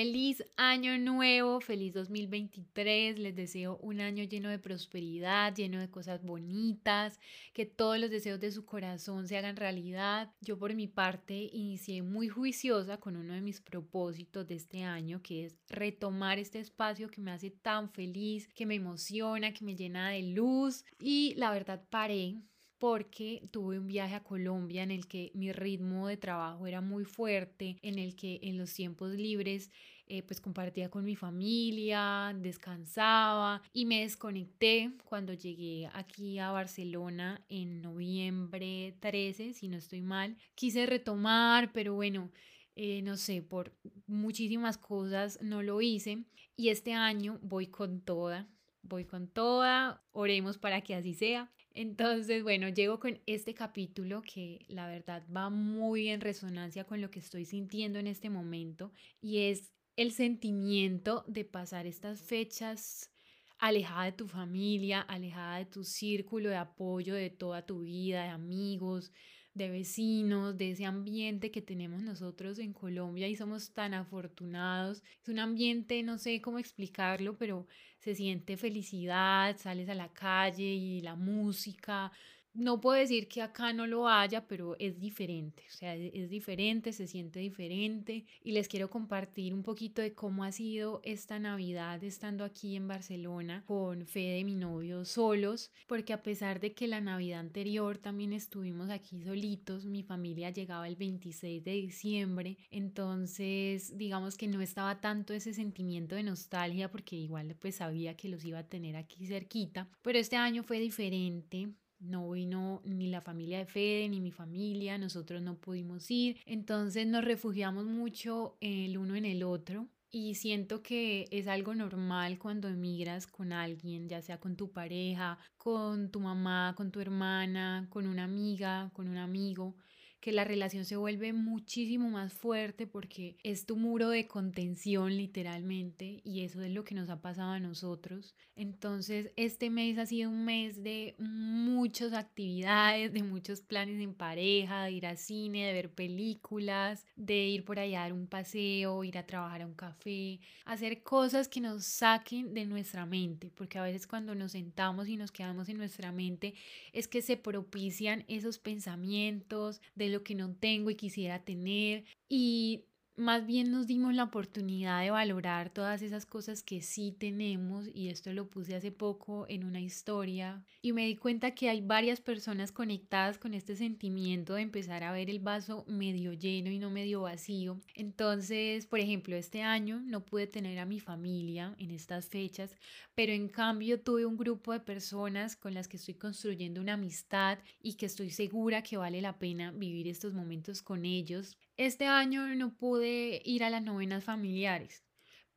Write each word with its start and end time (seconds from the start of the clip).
Feliz 0.00 0.44
año 0.56 0.96
nuevo, 0.96 1.60
feliz 1.60 1.92
2023. 1.92 3.18
Les 3.18 3.34
deseo 3.34 3.78
un 3.82 4.00
año 4.00 4.22
lleno 4.22 4.48
de 4.48 4.60
prosperidad, 4.60 5.52
lleno 5.52 5.80
de 5.80 5.90
cosas 5.90 6.22
bonitas, 6.22 7.18
que 7.52 7.66
todos 7.66 7.98
los 7.98 8.08
deseos 8.08 8.38
de 8.38 8.52
su 8.52 8.64
corazón 8.64 9.26
se 9.26 9.36
hagan 9.36 9.56
realidad. 9.56 10.32
Yo 10.40 10.56
por 10.56 10.72
mi 10.76 10.86
parte 10.86 11.50
inicié 11.52 12.02
muy 12.02 12.28
juiciosa 12.28 12.98
con 12.98 13.16
uno 13.16 13.34
de 13.34 13.40
mis 13.40 13.60
propósitos 13.60 14.46
de 14.46 14.54
este 14.54 14.84
año, 14.84 15.20
que 15.20 15.46
es 15.46 15.56
retomar 15.68 16.38
este 16.38 16.60
espacio 16.60 17.10
que 17.10 17.20
me 17.20 17.32
hace 17.32 17.50
tan 17.50 17.90
feliz, 17.90 18.46
que 18.54 18.66
me 18.66 18.76
emociona, 18.76 19.52
que 19.52 19.64
me 19.64 19.74
llena 19.74 20.10
de 20.10 20.22
luz. 20.22 20.84
Y 21.00 21.34
la 21.34 21.50
verdad 21.50 21.82
paré 21.90 22.36
porque 22.78 23.48
tuve 23.50 23.78
un 23.78 23.86
viaje 23.86 24.14
a 24.14 24.22
Colombia 24.22 24.82
en 24.82 24.90
el 24.90 25.06
que 25.06 25.30
mi 25.34 25.52
ritmo 25.52 26.06
de 26.06 26.16
trabajo 26.16 26.66
era 26.66 26.80
muy 26.80 27.04
fuerte, 27.04 27.76
en 27.82 27.98
el 27.98 28.14
que 28.14 28.38
en 28.42 28.58
los 28.58 28.72
tiempos 28.72 29.12
libres 29.12 29.70
eh, 30.06 30.22
pues 30.22 30.40
compartía 30.40 30.88
con 30.88 31.04
mi 31.04 31.16
familia, 31.16 32.34
descansaba 32.34 33.60
y 33.72 33.84
me 33.84 34.00
desconecté 34.00 34.92
cuando 35.04 35.34
llegué 35.34 35.90
aquí 35.92 36.38
a 36.38 36.50
Barcelona 36.50 37.44
en 37.48 37.82
noviembre 37.82 38.96
13, 39.00 39.52
si 39.52 39.68
no 39.68 39.76
estoy 39.76 40.00
mal. 40.00 40.36
Quise 40.54 40.86
retomar, 40.86 41.72
pero 41.72 41.94
bueno, 41.94 42.30
eh, 42.74 43.02
no 43.02 43.16
sé, 43.16 43.42
por 43.42 43.74
muchísimas 44.06 44.78
cosas 44.78 45.38
no 45.42 45.62
lo 45.62 45.82
hice 45.82 46.24
y 46.56 46.70
este 46.70 46.94
año 46.94 47.38
voy 47.42 47.66
con 47.66 48.00
toda, 48.00 48.48
voy 48.82 49.04
con 49.04 49.28
toda, 49.28 50.02
oremos 50.12 50.58
para 50.58 50.80
que 50.80 50.94
así 50.94 51.12
sea. 51.12 51.52
Entonces, 51.80 52.42
bueno, 52.42 52.68
llego 52.68 52.98
con 52.98 53.20
este 53.26 53.54
capítulo 53.54 54.20
que 54.22 54.66
la 54.66 54.88
verdad 54.88 55.22
va 55.30 55.48
muy 55.48 56.08
en 56.08 56.20
resonancia 56.20 56.82
con 56.82 57.00
lo 57.00 57.08
que 57.08 57.20
estoy 57.20 57.44
sintiendo 57.44 58.00
en 58.00 58.08
este 58.08 58.30
momento 58.30 58.90
y 59.20 59.42
es 59.42 59.72
el 59.94 60.10
sentimiento 60.10 61.24
de 61.28 61.44
pasar 61.44 61.86
estas 61.86 62.20
fechas 62.20 63.12
alejada 63.60 64.06
de 64.06 64.12
tu 64.12 64.26
familia, 64.26 65.02
alejada 65.02 65.58
de 65.58 65.66
tu 65.66 65.84
círculo 65.84 66.48
de 66.48 66.56
apoyo 66.56 67.14
de 67.14 67.30
toda 67.30 67.64
tu 67.64 67.82
vida, 67.82 68.24
de 68.24 68.30
amigos, 68.30 69.12
de 69.58 69.68
vecinos, 69.68 70.56
de 70.56 70.70
ese 70.70 70.86
ambiente 70.86 71.50
que 71.50 71.60
tenemos 71.60 72.02
nosotros 72.02 72.58
en 72.58 72.72
Colombia 72.72 73.28
y 73.28 73.36
somos 73.36 73.72
tan 73.72 73.92
afortunados. 73.92 75.02
Es 75.22 75.28
un 75.28 75.38
ambiente, 75.40 76.02
no 76.02 76.16
sé 76.16 76.40
cómo 76.40 76.58
explicarlo, 76.58 77.36
pero 77.36 77.66
se 77.98 78.14
siente 78.14 78.56
felicidad, 78.56 79.56
sales 79.58 79.88
a 79.88 79.94
la 79.94 80.08
calle 80.08 80.64
y 80.64 81.00
la 81.02 81.16
música, 81.16 82.12
no 82.58 82.80
puedo 82.80 82.98
decir 82.98 83.28
que 83.28 83.40
acá 83.40 83.72
no 83.72 83.86
lo 83.86 84.08
haya, 84.08 84.46
pero 84.46 84.76
es 84.80 84.98
diferente, 84.98 85.62
o 85.68 85.76
sea, 85.76 85.94
es 85.94 86.28
diferente, 86.28 86.92
se 86.92 87.06
siente 87.06 87.38
diferente 87.38 88.26
y 88.42 88.52
les 88.52 88.66
quiero 88.66 88.90
compartir 88.90 89.54
un 89.54 89.62
poquito 89.62 90.02
de 90.02 90.12
cómo 90.12 90.42
ha 90.42 90.50
sido 90.50 91.00
esta 91.04 91.38
Navidad 91.38 92.02
estando 92.02 92.44
aquí 92.44 92.74
en 92.74 92.88
Barcelona 92.88 93.62
con 93.64 94.06
Fede, 94.06 94.42
mi 94.42 94.56
novio, 94.56 95.04
solos, 95.04 95.70
porque 95.86 96.12
a 96.12 96.22
pesar 96.22 96.58
de 96.58 96.72
que 96.72 96.88
la 96.88 97.00
Navidad 97.00 97.40
anterior 97.40 97.96
también 97.98 98.32
estuvimos 98.32 98.90
aquí 98.90 99.22
solitos, 99.22 99.86
mi 99.86 100.02
familia 100.02 100.50
llegaba 100.50 100.88
el 100.88 100.96
26 100.96 101.62
de 101.62 101.72
diciembre, 101.72 102.58
entonces 102.70 103.96
digamos 103.96 104.36
que 104.36 104.48
no 104.48 104.60
estaba 104.60 105.00
tanto 105.00 105.32
ese 105.32 105.54
sentimiento 105.54 106.16
de 106.16 106.24
nostalgia 106.24 106.90
porque 106.90 107.14
igual 107.14 107.54
pues 107.60 107.76
sabía 107.76 108.16
que 108.16 108.28
los 108.28 108.44
iba 108.44 108.58
a 108.58 108.66
tener 108.66 108.96
aquí 108.96 109.26
cerquita, 109.26 109.88
pero 110.02 110.18
este 110.18 110.34
año 110.34 110.64
fue 110.64 110.80
diferente 110.80 111.68
no 112.00 112.30
vino 112.30 112.80
ni 112.84 113.08
la 113.08 113.20
familia 113.20 113.58
de 113.58 113.66
Fede 113.66 114.08
ni 114.08 114.20
mi 114.20 114.30
familia, 114.30 114.98
nosotros 114.98 115.42
no 115.42 115.56
pudimos 115.56 116.10
ir, 116.10 116.40
entonces 116.46 117.06
nos 117.06 117.24
refugiamos 117.24 117.86
mucho 117.86 118.56
el 118.60 118.98
uno 118.98 119.16
en 119.16 119.24
el 119.24 119.42
otro. 119.42 119.88
Y 120.10 120.36
siento 120.36 120.82
que 120.82 121.26
es 121.30 121.48
algo 121.48 121.74
normal 121.74 122.38
cuando 122.38 122.68
emigras 122.68 123.26
con 123.26 123.52
alguien, 123.52 124.08
ya 124.08 124.22
sea 124.22 124.40
con 124.40 124.56
tu 124.56 124.72
pareja, 124.72 125.38
con 125.58 126.10
tu 126.10 126.20
mamá, 126.20 126.72
con 126.78 126.90
tu 126.90 127.00
hermana, 127.00 127.86
con 127.90 128.06
una 128.06 128.24
amiga, 128.24 128.90
con 128.94 129.06
un 129.06 129.18
amigo 129.18 129.76
que 130.20 130.32
la 130.32 130.44
relación 130.44 130.84
se 130.84 130.96
vuelve 130.96 131.32
muchísimo 131.32 132.08
más 132.10 132.32
fuerte 132.32 132.86
porque 132.86 133.36
es 133.44 133.66
tu 133.66 133.76
muro 133.76 134.10
de 134.10 134.26
contención 134.26 135.16
literalmente 135.16 136.20
y 136.24 136.42
eso 136.42 136.62
es 136.62 136.72
lo 136.72 136.84
que 136.84 136.94
nos 136.94 137.08
ha 137.08 137.20
pasado 137.20 137.52
a 137.52 137.60
nosotros. 137.60 138.34
Entonces 138.56 139.30
este 139.36 139.70
mes 139.70 139.98
ha 139.98 140.06
sido 140.06 140.30
un 140.30 140.44
mes 140.44 140.82
de 140.82 141.14
muchas 141.18 142.12
actividades, 142.12 143.12
de 143.12 143.22
muchos 143.22 143.60
planes 143.60 144.00
en 144.00 144.14
pareja, 144.14 144.84
de 144.84 144.92
ir 144.92 145.06
al 145.06 145.18
cine, 145.18 145.66
de 145.66 145.72
ver 145.72 145.90
películas, 145.90 147.06
de 147.14 147.46
ir 147.46 147.64
por 147.64 147.78
allá 147.78 148.00
a 148.00 148.02
dar 148.02 148.12
un 148.12 148.26
paseo, 148.26 149.04
ir 149.04 149.18
a 149.18 149.26
trabajar 149.26 149.62
a 149.62 149.66
un 149.66 149.74
café, 149.74 150.40
hacer 150.64 151.02
cosas 151.02 151.48
que 151.48 151.60
nos 151.60 151.84
saquen 151.84 152.54
de 152.54 152.66
nuestra 152.66 153.06
mente, 153.06 153.52
porque 153.54 153.78
a 153.78 153.82
veces 153.82 154.06
cuando 154.06 154.34
nos 154.34 154.52
sentamos 154.52 155.08
y 155.08 155.16
nos 155.16 155.30
quedamos 155.30 155.68
en 155.68 155.78
nuestra 155.78 156.10
mente 156.10 156.54
es 156.92 157.06
que 157.06 157.22
se 157.22 157.36
propician 157.36 158.24
esos 158.28 158.58
pensamientos 158.58 159.80
de 159.94 160.07
lo 160.08 160.22
que 160.22 160.34
no 160.34 160.54
tengo 160.54 160.90
y 160.90 160.96
quisiera 160.96 161.44
tener. 161.44 162.04
Y 162.28 162.84
más 163.18 163.46
bien 163.46 163.72
nos 163.72 163.86
dimos 163.88 164.14
la 164.14 164.24
oportunidad 164.24 165.02
de 165.02 165.10
valorar 165.10 165.70
todas 165.70 166.02
esas 166.02 166.24
cosas 166.24 166.62
que 166.62 166.80
sí 166.82 167.12
tenemos 167.18 167.88
y 167.92 168.08
esto 168.08 168.32
lo 168.32 168.48
puse 168.48 168.76
hace 168.76 168.92
poco 168.92 169.44
en 169.48 169.64
una 169.64 169.80
historia 169.80 170.62
y 170.82 170.92
me 170.92 171.04
di 171.04 171.16
cuenta 171.16 171.50
que 171.50 171.68
hay 171.68 171.80
varias 171.80 172.20
personas 172.20 172.70
conectadas 172.70 173.36
con 173.36 173.54
este 173.54 173.74
sentimiento 173.74 174.54
de 174.54 174.62
empezar 174.62 175.02
a 175.02 175.10
ver 175.12 175.30
el 175.30 175.40
vaso 175.40 175.84
medio 175.88 176.32
lleno 176.32 176.70
y 176.70 176.78
no 176.78 176.90
medio 176.90 177.22
vacío. 177.22 177.80
Entonces, 177.94 178.86
por 178.86 179.00
ejemplo, 179.00 179.34
este 179.34 179.62
año 179.62 180.00
no 180.04 180.24
pude 180.24 180.46
tener 180.46 180.78
a 180.78 180.86
mi 180.86 181.00
familia 181.00 181.74
en 181.78 181.90
estas 181.90 182.28
fechas, 182.28 182.76
pero 183.16 183.32
en 183.32 183.48
cambio 183.48 184.00
tuve 184.00 184.26
un 184.26 184.36
grupo 184.36 184.72
de 184.72 184.80
personas 184.80 185.56
con 185.56 185.74
las 185.74 185.88
que 185.88 185.96
estoy 185.96 186.14
construyendo 186.14 186.80
una 186.80 186.94
amistad 186.94 187.58
y 187.82 187.94
que 187.94 188.06
estoy 188.06 188.30
segura 188.30 188.82
que 188.82 188.96
vale 188.96 189.20
la 189.20 189.38
pena 189.38 189.72
vivir 189.72 190.06
estos 190.06 190.34
momentos 190.34 190.82
con 190.82 191.04
ellos. 191.04 191.58
Este 191.78 192.06
año 192.06 192.54
no 192.56 192.74
pude 192.76 193.40
ir 193.44 193.62
a 193.62 193.70
las 193.70 193.82
novenas 193.84 194.24
familiares, 194.24 195.04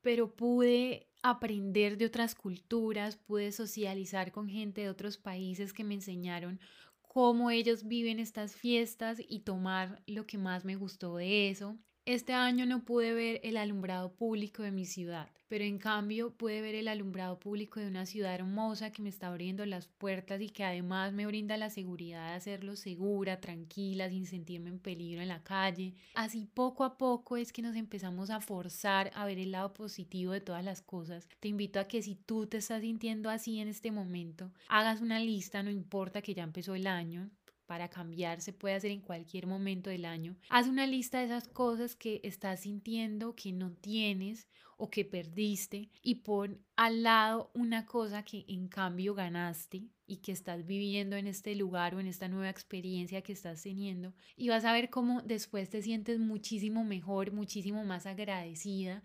pero 0.02 0.36
pude 0.36 1.10
aprender 1.24 1.98
de 1.98 2.06
otras 2.06 2.36
culturas, 2.36 3.18
pude 3.18 3.52
socializar 3.52 4.32
con 4.32 4.48
gente 4.48 4.82
de 4.82 4.90
otros 4.90 5.18
países 5.18 5.74
que 5.74 5.84
me 5.84 5.96
enseñaron 5.96 6.60
cómo 7.02 7.50
ellos 7.50 7.88
viven 7.88 8.20
estas 8.20 8.56
fiestas 8.56 9.20
y 9.28 9.40
tomar 9.40 10.04
lo 10.06 10.28
que 10.28 10.38
más 10.38 10.64
me 10.64 10.76
gustó 10.76 11.16
de 11.18 11.50
eso. 11.50 11.80
Este 12.06 12.34
año 12.34 12.66
no 12.66 12.84
pude 12.84 13.14
ver 13.14 13.40
el 13.44 13.58
alumbrado 13.58 14.12
público 14.16 14.64
de 14.64 14.72
mi 14.72 14.86
ciudad, 14.86 15.30
pero 15.48 15.66
en 15.66 15.78
cambio 15.78 16.32
pude 16.32 16.60
ver 16.60 16.74
el 16.74 16.88
alumbrado 16.88 17.38
público 17.38 17.80
de 17.80 17.86
una 17.86 18.08
ciudad 18.08 18.34
hermosa 18.34 18.92
que 18.92 19.04
me 19.04 19.10
está 19.10 19.28
abriendo 19.28 19.64
las 19.68 19.86
puertas 19.86 20.42
y 20.42 20.50
que 20.50 20.64
además 20.64 21.14
me 21.14 21.28
brinda 21.28 21.58
la 21.58 21.70
seguridad 21.70 22.30
de 22.30 22.34
hacerlo 22.34 22.76
segura, 22.76 23.40
tranquila, 23.40 24.10
sin 24.10 24.26
sentirme 24.26 24.72
en 24.72 24.80
peligro 24.80 25.22
en 25.22 25.28
la 25.28 25.44
calle. 25.44 25.94
Así 26.16 26.48
poco 26.52 26.86
a 26.86 26.98
poco 26.98 27.38
es 27.38 27.54
que 27.54 27.62
nos 27.62 27.76
empezamos 27.76 28.32
a 28.32 28.42
forzar 28.42 29.12
a 29.14 29.24
ver 29.26 29.38
el 29.38 29.52
lado 29.52 29.72
positivo 29.72 30.32
de 30.32 30.42
todas 30.42 30.66
las 30.66 30.82
cosas. 30.82 31.30
Te 31.40 31.50
invito 31.50 31.80
a 31.80 31.88
que 31.88 32.02
si 32.02 32.16
tú 32.16 32.48
te 32.48 32.58
estás 32.58 32.82
sintiendo 32.82 33.30
así 33.30 33.60
en 33.60 33.68
este 33.68 33.92
momento, 33.92 34.52
hagas 34.70 35.02
una 35.02 35.20
lista, 35.20 35.62
no 35.62 35.70
importa 35.70 36.24
que 36.24 36.34
ya 36.34 36.42
empezó 36.42 36.74
el 36.74 36.88
año, 36.88 37.30
para 37.72 37.88
cambiar 37.88 38.42
se 38.42 38.52
puede 38.52 38.76
hacer 38.76 38.92
en 38.92 39.00
cualquier 39.00 39.48
momento 39.48 39.90
del 39.90 40.04
año. 40.04 40.36
Haz 40.50 40.68
una 40.68 40.86
lista 40.86 41.20
de 41.20 41.28
esas 41.28 41.48
cosas 41.48 41.96
que 41.96 42.20
estás 42.22 42.64
sintiendo 42.64 43.34
que 43.34 43.54
no 43.54 43.72
tienes 43.72 44.50
o 44.76 44.90
que 44.90 45.06
perdiste 45.06 45.90
y 46.02 46.16
pon 46.16 46.60
al 46.76 47.04
lado 47.04 47.50
una 47.54 47.86
cosa 47.86 48.24
que 48.26 48.44
en 48.50 48.68
cambio 48.68 49.16
ganaste 49.16 49.88
y 50.06 50.18
que 50.18 50.34
estás 50.34 50.66
viviendo 50.66 51.16
en 51.16 51.28
este 51.28 51.56
lugar 51.56 51.96
o 51.96 52.02
en 52.02 52.08
esta 52.08 52.28
nueva 52.28 52.50
experiencia 52.50 53.22
que 53.22 53.32
estás 53.32 53.64
teniendo 53.64 54.14
y 54.36 54.50
vas 54.50 54.66
a 54.66 54.74
ver 54.74 54.90
cómo 54.90 55.22
después 55.22 55.70
te 55.70 55.82
sientes 55.82 56.20
muchísimo 56.20 56.84
mejor, 56.84 57.32
muchísimo 57.32 57.86
más 57.86 58.06
agradecida 58.06 59.02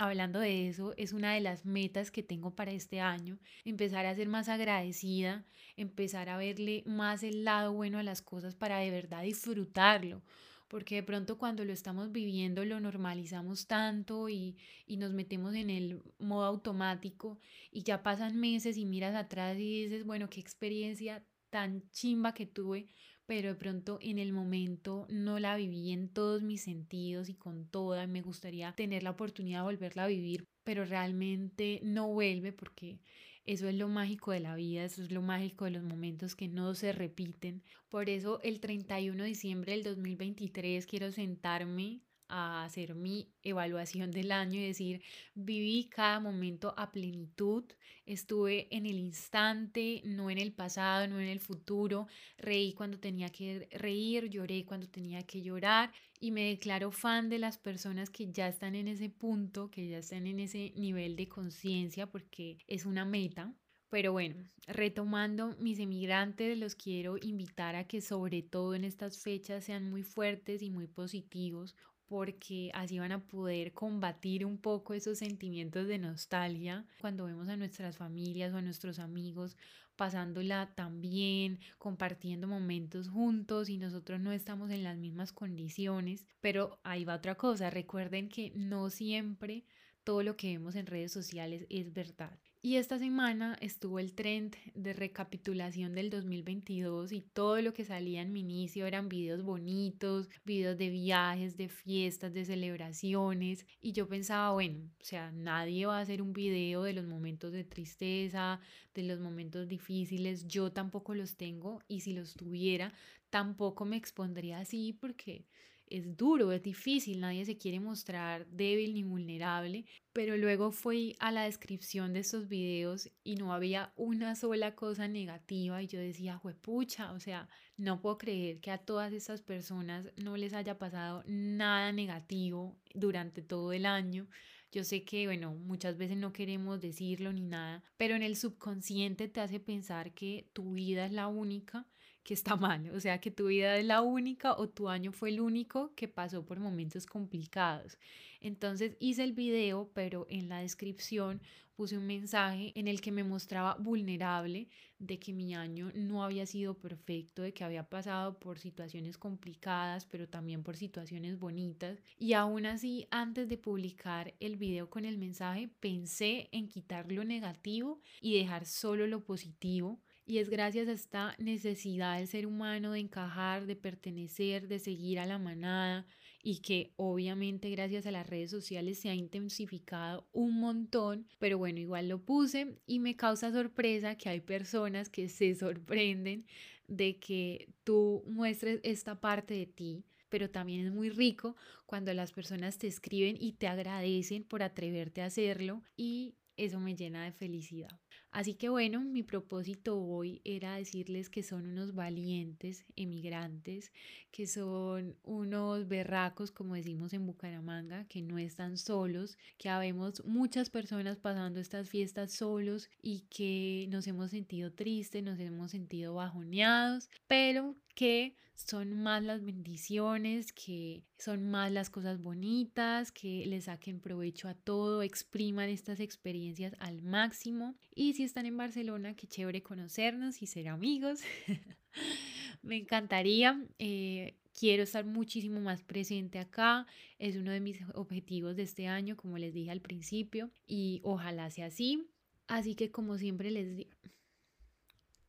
hablando 0.00 0.40
de 0.40 0.66
eso, 0.66 0.94
es 0.96 1.12
una 1.12 1.34
de 1.34 1.40
las 1.40 1.66
metas 1.66 2.10
que 2.10 2.22
tengo 2.22 2.54
para 2.54 2.72
este 2.72 3.00
año, 3.00 3.38
empezar 3.66 4.06
a 4.06 4.14
ser 4.14 4.28
más 4.28 4.48
agradecida, 4.48 5.44
empezar 5.76 6.30
a 6.30 6.38
verle 6.38 6.82
más 6.86 7.22
el 7.22 7.44
lado 7.44 7.74
bueno 7.74 7.98
a 7.98 8.02
las 8.02 8.22
cosas 8.22 8.54
para 8.54 8.78
de 8.78 8.90
verdad 8.90 9.22
disfrutarlo, 9.22 10.22
porque 10.68 10.94
de 10.94 11.02
pronto 11.02 11.36
cuando 11.36 11.66
lo 11.66 11.74
estamos 11.74 12.12
viviendo 12.12 12.64
lo 12.64 12.80
normalizamos 12.80 13.66
tanto 13.66 14.30
y, 14.30 14.56
y 14.86 14.96
nos 14.96 15.12
metemos 15.12 15.54
en 15.54 15.68
el 15.68 16.00
modo 16.18 16.46
automático 16.46 17.38
y 17.70 17.82
ya 17.82 18.02
pasan 18.02 18.40
meses 18.40 18.78
y 18.78 18.86
miras 18.86 19.14
atrás 19.14 19.58
y 19.58 19.84
dices, 19.84 20.06
bueno, 20.06 20.30
qué 20.30 20.40
experiencia 20.40 21.22
tan 21.50 21.88
chimba 21.90 22.34
que 22.34 22.46
tuve, 22.46 22.86
pero 23.26 23.50
de 23.50 23.54
pronto 23.54 23.98
en 24.00 24.18
el 24.18 24.32
momento 24.32 25.06
no 25.08 25.38
la 25.38 25.56
viví 25.56 25.92
en 25.92 26.08
todos 26.08 26.42
mis 26.42 26.62
sentidos 26.62 27.28
y 27.28 27.34
con 27.34 27.68
toda. 27.68 28.06
Me 28.06 28.22
gustaría 28.22 28.72
tener 28.72 29.02
la 29.02 29.10
oportunidad 29.10 29.60
de 29.60 29.64
volverla 29.64 30.04
a 30.04 30.08
vivir, 30.08 30.44
pero 30.64 30.84
realmente 30.84 31.80
no 31.82 32.08
vuelve 32.08 32.52
porque 32.52 33.00
eso 33.44 33.68
es 33.68 33.74
lo 33.74 33.88
mágico 33.88 34.32
de 34.32 34.40
la 34.40 34.54
vida, 34.54 34.84
eso 34.84 35.02
es 35.02 35.10
lo 35.10 35.22
mágico 35.22 35.64
de 35.64 35.72
los 35.72 35.82
momentos 35.82 36.36
que 36.36 36.48
no 36.48 36.74
se 36.74 36.92
repiten. 36.92 37.62
Por 37.88 38.08
eso 38.08 38.40
el 38.42 38.60
31 38.60 39.22
de 39.22 39.28
diciembre 39.28 39.72
del 39.72 39.82
2023 39.82 40.86
quiero 40.86 41.10
sentarme 41.10 42.02
a 42.30 42.64
hacer 42.64 42.94
mi 42.94 43.28
evaluación 43.42 44.10
del 44.10 44.32
año 44.32 44.58
y 44.58 44.66
decir, 44.66 45.02
viví 45.34 45.88
cada 45.88 46.20
momento 46.20 46.72
a 46.76 46.92
plenitud, 46.92 47.64
estuve 48.06 48.74
en 48.74 48.86
el 48.86 48.98
instante, 48.98 50.00
no 50.04 50.30
en 50.30 50.38
el 50.38 50.52
pasado, 50.52 51.06
no 51.08 51.20
en 51.20 51.28
el 51.28 51.40
futuro, 51.40 52.06
reí 52.38 52.72
cuando 52.72 52.98
tenía 52.98 53.28
que 53.28 53.68
reír, 53.72 54.30
lloré 54.30 54.64
cuando 54.64 54.88
tenía 54.88 55.22
que 55.24 55.42
llorar 55.42 55.92
y 56.20 56.30
me 56.30 56.48
declaro 56.48 56.92
fan 56.92 57.28
de 57.28 57.38
las 57.38 57.58
personas 57.58 58.10
que 58.10 58.30
ya 58.30 58.48
están 58.48 58.74
en 58.74 58.88
ese 58.88 59.08
punto, 59.10 59.70
que 59.70 59.88
ya 59.88 59.98
están 59.98 60.26
en 60.26 60.40
ese 60.40 60.72
nivel 60.76 61.16
de 61.16 61.28
conciencia 61.28 62.06
porque 62.06 62.58
es 62.66 62.86
una 62.86 63.04
meta. 63.04 63.52
Pero 63.90 64.12
bueno, 64.12 64.36
retomando 64.68 65.56
mis 65.58 65.80
emigrantes, 65.80 66.56
los 66.56 66.76
quiero 66.76 67.16
invitar 67.20 67.74
a 67.74 67.88
que 67.88 68.00
sobre 68.00 68.40
todo 68.42 68.76
en 68.76 68.84
estas 68.84 69.18
fechas 69.20 69.64
sean 69.64 69.90
muy 69.90 70.04
fuertes 70.04 70.62
y 70.62 70.70
muy 70.70 70.86
positivos 70.86 71.74
porque 72.10 72.72
así 72.74 72.98
van 72.98 73.12
a 73.12 73.20
poder 73.20 73.72
combatir 73.72 74.44
un 74.44 74.58
poco 74.58 74.94
esos 74.94 75.18
sentimientos 75.18 75.86
de 75.86 75.96
nostalgia 75.98 76.84
cuando 77.00 77.26
vemos 77.26 77.48
a 77.48 77.56
nuestras 77.56 77.96
familias 77.96 78.52
o 78.52 78.56
a 78.56 78.62
nuestros 78.62 78.98
amigos 78.98 79.56
pasándola 79.94 80.72
tan 80.74 81.00
bien, 81.00 81.60
compartiendo 81.78 82.48
momentos 82.48 83.08
juntos 83.08 83.68
y 83.68 83.78
nosotros 83.78 84.18
no 84.18 84.32
estamos 84.32 84.72
en 84.72 84.82
las 84.82 84.96
mismas 84.96 85.32
condiciones. 85.32 86.26
Pero 86.40 86.80
ahí 86.82 87.04
va 87.04 87.14
otra 87.14 87.36
cosa, 87.36 87.70
recuerden 87.70 88.28
que 88.28 88.50
no 88.56 88.90
siempre 88.90 89.62
todo 90.04 90.22
lo 90.22 90.36
que 90.36 90.48
vemos 90.48 90.74
en 90.74 90.86
redes 90.86 91.12
sociales 91.12 91.66
es 91.68 91.92
verdad. 91.92 92.38
Y 92.62 92.76
esta 92.76 92.98
semana 92.98 93.56
estuvo 93.62 93.98
el 93.98 94.12
trend 94.12 94.54
de 94.74 94.92
recapitulación 94.92 95.94
del 95.94 96.10
2022 96.10 97.10
y 97.10 97.22
todo 97.22 97.62
lo 97.62 97.72
que 97.72 97.86
salía 97.86 98.20
en 98.20 98.34
mi 98.34 98.40
inicio 98.40 98.84
eran 98.84 99.08
videos 99.08 99.42
bonitos, 99.42 100.28
videos 100.44 100.76
de 100.76 100.90
viajes, 100.90 101.56
de 101.56 101.70
fiestas, 101.70 102.34
de 102.34 102.44
celebraciones. 102.44 103.64
Y 103.80 103.92
yo 103.92 104.08
pensaba, 104.08 104.52
bueno, 104.52 104.90
o 105.00 105.04
sea, 105.04 105.32
nadie 105.32 105.86
va 105.86 105.96
a 105.96 106.02
hacer 106.02 106.20
un 106.20 106.34
video 106.34 106.82
de 106.82 106.92
los 106.92 107.06
momentos 107.06 107.50
de 107.52 107.64
tristeza, 107.64 108.60
de 108.92 109.04
los 109.04 109.20
momentos 109.20 109.66
difíciles. 109.66 110.46
Yo 110.46 110.70
tampoco 110.70 111.14
los 111.14 111.36
tengo 111.36 111.80
y 111.88 112.00
si 112.00 112.12
los 112.12 112.34
tuviera, 112.34 112.92
tampoco 113.30 113.86
me 113.86 113.96
expondría 113.96 114.58
así 114.58 114.92
porque 114.92 115.46
es 115.90 116.16
duro, 116.16 116.52
es 116.52 116.62
difícil, 116.62 117.20
nadie 117.20 117.44
se 117.44 117.58
quiere 117.58 117.80
mostrar 117.80 118.46
débil 118.46 118.94
ni 118.94 119.02
vulnerable, 119.02 119.84
pero 120.12 120.36
luego 120.36 120.70
fui 120.70 121.16
a 121.18 121.32
la 121.32 121.42
descripción 121.42 122.12
de 122.12 122.20
estos 122.20 122.48
videos 122.48 123.10
y 123.24 123.34
no 123.34 123.52
había 123.52 123.92
una 123.96 124.34
sola 124.36 124.74
cosa 124.74 125.08
negativa 125.08 125.82
y 125.82 125.88
yo 125.88 126.00
decía, 126.00 126.40
pucha, 126.62 127.12
o 127.12 127.20
sea, 127.20 127.48
no 127.76 128.00
puedo 128.00 128.18
creer 128.18 128.60
que 128.60 128.70
a 128.70 128.78
todas 128.78 129.12
estas 129.12 129.42
personas 129.42 130.06
no 130.16 130.36
les 130.36 130.54
haya 130.54 130.78
pasado 130.78 131.24
nada 131.26 131.92
negativo 131.92 132.78
durante 132.94 133.42
todo 133.42 133.72
el 133.72 133.86
año. 133.86 134.28
Yo 134.72 134.84
sé 134.84 135.02
que, 135.04 135.26
bueno, 135.26 135.54
muchas 135.54 135.96
veces 135.96 136.16
no 136.16 136.32
queremos 136.32 136.80
decirlo 136.80 137.32
ni 137.32 137.42
nada, 137.42 137.82
pero 137.96 138.14
en 138.14 138.22
el 138.22 138.36
subconsciente 138.36 139.28
te 139.28 139.40
hace 139.40 139.58
pensar 139.58 140.14
que 140.14 140.48
tu 140.52 140.74
vida 140.74 141.06
es 141.06 141.12
la 141.12 141.26
única 141.26 141.86
que 142.22 142.34
está 142.34 142.56
mal, 142.56 142.90
o 142.90 143.00
sea, 143.00 143.20
que 143.20 143.30
tu 143.30 143.48
vida 143.48 143.76
es 143.76 143.84
la 143.84 144.02
única 144.02 144.54
o 144.54 144.68
tu 144.68 144.88
año 144.88 145.12
fue 145.12 145.30
el 145.30 145.40
único 145.40 145.92
que 145.94 146.06
pasó 146.06 146.44
por 146.44 146.60
momentos 146.60 147.06
complicados. 147.06 147.98
Entonces 148.40 148.96
hice 149.00 149.24
el 149.24 149.32
video, 149.32 149.90
pero 149.92 150.26
en 150.30 150.48
la 150.48 150.60
descripción 150.60 151.42
puse 151.74 151.98
un 151.98 152.06
mensaje 152.06 152.72
en 152.74 152.88
el 152.88 153.00
que 153.00 153.10
me 153.10 153.24
mostraba 153.24 153.76
vulnerable 153.80 154.68
de 155.00 155.18
que 155.18 155.32
mi 155.32 155.54
año 155.54 155.90
no 155.94 156.22
había 156.22 156.46
sido 156.46 156.74
perfecto, 156.74 157.42
de 157.42 157.52
que 157.52 157.64
había 157.64 157.88
pasado 157.88 158.38
por 158.38 158.58
situaciones 158.58 159.18
complicadas, 159.18 160.04
pero 160.06 160.28
también 160.28 160.62
por 160.62 160.76
situaciones 160.76 161.38
bonitas. 161.38 161.98
Y 162.18 162.34
aún 162.34 162.66
así, 162.66 163.08
antes 163.10 163.48
de 163.48 163.58
publicar 163.58 164.34
el 164.38 164.56
video 164.56 164.88
con 164.90 165.04
el 165.04 165.18
mensaje, 165.18 165.70
pensé 165.80 166.48
en 166.52 166.68
quitar 166.68 167.10
lo 167.10 167.24
negativo 167.24 168.00
y 168.20 168.38
dejar 168.38 168.66
solo 168.66 169.06
lo 169.06 169.24
positivo 169.24 170.00
y 170.30 170.38
es 170.38 170.48
gracias 170.48 170.86
a 170.86 170.92
esta 170.92 171.34
necesidad 171.38 172.18
del 172.18 172.28
ser 172.28 172.46
humano 172.46 172.92
de 172.92 173.00
encajar, 173.00 173.66
de 173.66 173.74
pertenecer, 173.74 174.68
de 174.68 174.78
seguir 174.78 175.18
a 175.18 175.26
la 175.26 175.40
manada 175.40 176.06
y 176.40 176.60
que 176.60 176.92
obviamente 176.94 177.68
gracias 177.70 178.06
a 178.06 178.12
las 178.12 178.28
redes 178.28 178.48
sociales 178.48 179.00
se 179.00 179.10
ha 179.10 179.14
intensificado 179.14 180.28
un 180.30 180.60
montón, 180.60 181.26
pero 181.40 181.58
bueno, 181.58 181.80
igual 181.80 182.08
lo 182.08 182.24
puse 182.24 182.76
y 182.86 183.00
me 183.00 183.16
causa 183.16 183.50
sorpresa 183.50 184.14
que 184.14 184.28
hay 184.28 184.38
personas 184.38 185.08
que 185.08 185.28
se 185.28 185.52
sorprenden 185.56 186.46
de 186.86 187.18
que 187.18 187.68
tú 187.82 188.22
muestres 188.28 188.78
esta 188.84 189.20
parte 189.20 189.54
de 189.54 189.66
ti, 189.66 190.04
pero 190.28 190.48
también 190.48 190.86
es 190.86 190.92
muy 190.92 191.10
rico 191.10 191.56
cuando 191.86 192.14
las 192.14 192.30
personas 192.30 192.78
te 192.78 192.86
escriben 192.86 193.36
y 193.36 193.54
te 193.54 193.66
agradecen 193.66 194.44
por 194.44 194.62
atreverte 194.62 195.22
a 195.22 195.26
hacerlo 195.26 195.82
y 195.96 196.36
eso 196.56 196.78
me 196.78 196.94
llena 196.94 197.24
de 197.24 197.32
felicidad. 197.32 197.98
Así 198.32 198.54
que 198.54 198.68
bueno, 198.68 199.00
mi 199.00 199.24
propósito 199.24 200.00
hoy 200.00 200.40
era 200.44 200.76
decirles 200.76 201.28
que 201.28 201.42
son 201.42 201.66
unos 201.66 201.94
valientes 201.94 202.84
emigrantes, 202.94 203.92
que 204.30 204.46
son 204.46 205.16
unos 205.24 205.88
berracos, 205.88 206.52
como 206.52 206.74
decimos 206.74 207.12
en 207.12 207.26
Bucaramanga, 207.26 208.04
que 208.04 208.22
no 208.22 208.38
están 208.38 208.76
solos, 208.76 209.36
que 209.58 209.68
habemos 209.68 210.24
muchas 210.24 210.70
personas 210.70 211.16
pasando 211.16 211.58
estas 211.58 211.88
fiestas 211.88 212.32
solos 212.32 212.88
y 213.02 213.22
que 213.30 213.88
nos 213.90 214.06
hemos 214.06 214.30
sentido 214.30 214.72
tristes, 214.72 215.24
nos 215.24 215.40
hemos 215.40 215.72
sentido 215.72 216.14
bajoneados, 216.14 217.10
pero 217.26 217.74
que 217.96 218.36
son 218.66 219.02
más 219.02 219.22
las 219.22 219.44
bendiciones, 219.44 220.52
que 220.52 221.02
son 221.18 221.50
más 221.50 221.72
las 221.72 221.90
cosas 221.90 222.20
bonitas, 222.20 223.12
que 223.12 223.44
le 223.46 223.60
saquen 223.60 224.00
provecho 224.00 224.48
a 224.48 224.54
todo, 224.54 225.02
expriman 225.02 225.68
estas 225.68 226.00
experiencias 226.00 226.74
al 226.78 227.02
máximo. 227.02 227.74
Y 227.94 228.14
si 228.14 228.24
están 228.24 228.46
en 228.46 228.56
Barcelona, 228.56 229.14
qué 229.14 229.26
chévere 229.26 229.62
conocernos 229.62 230.42
y 230.42 230.46
ser 230.46 230.68
amigos. 230.68 231.20
Me 232.62 232.76
encantaría. 232.76 233.64
Eh, 233.78 234.36
quiero 234.58 234.82
estar 234.82 235.04
muchísimo 235.04 235.60
más 235.60 235.82
presente 235.82 236.38
acá. 236.38 236.86
Es 237.18 237.36
uno 237.36 237.52
de 237.52 237.60
mis 237.60 237.78
objetivos 237.94 238.56
de 238.56 238.62
este 238.62 238.86
año, 238.86 239.16
como 239.16 239.38
les 239.38 239.54
dije 239.54 239.70
al 239.70 239.80
principio, 239.80 240.50
y 240.66 241.00
ojalá 241.02 241.50
sea 241.50 241.66
así. 241.66 242.06
Así 242.46 242.74
que 242.74 242.90
como 242.90 243.16
siempre 243.16 243.50
les 243.50 243.86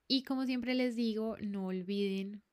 y 0.08 0.24
como 0.24 0.46
siempre 0.46 0.76
les 0.76 0.98
digo, 0.98 1.38
no 1.40 1.68
olviden 1.68 2.44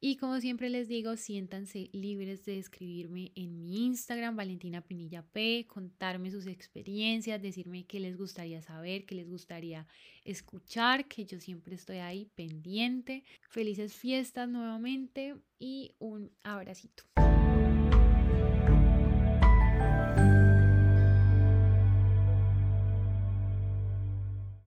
y 0.00 0.16
como 0.16 0.40
siempre 0.40 0.68
les 0.68 0.86
digo, 0.86 1.16
siéntanse 1.16 1.90
libres 1.92 2.44
de 2.44 2.58
escribirme 2.58 3.32
en 3.34 3.58
mi 3.58 3.86
Instagram, 3.86 4.36
Valentina 4.36 4.80
Pinilla 4.80 5.22
P, 5.22 5.66
contarme 5.66 6.30
sus 6.30 6.46
experiencias, 6.46 7.42
decirme 7.42 7.84
qué 7.84 7.98
les 7.98 8.16
gustaría 8.16 8.62
saber, 8.62 9.06
qué 9.06 9.16
les 9.16 9.28
gustaría 9.28 9.88
escuchar, 10.24 11.08
que 11.08 11.26
yo 11.26 11.40
siempre 11.40 11.74
estoy 11.74 11.98
ahí 11.98 12.30
pendiente. 12.36 13.24
Felices 13.50 13.94
fiestas 13.94 14.48
nuevamente 14.48 15.34
y 15.58 15.92
un 15.98 16.30
abracito. 16.44 17.02